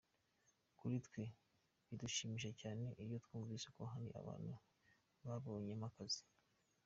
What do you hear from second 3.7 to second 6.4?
ko hari abantu babonyemo akazi.